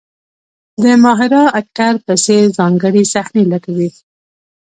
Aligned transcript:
د 0.83 0.85
ماهر 1.03 1.33
اکټر 1.59 1.93
په 2.05 2.13
څېر 2.23 2.43
ځانګړې 2.57 3.03
صحنې 3.13 3.43
لټوي. 3.51 3.89